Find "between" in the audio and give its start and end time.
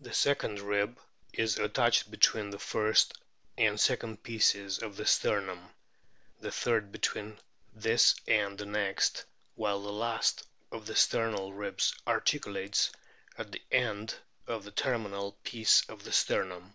2.10-2.48, 6.90-7.38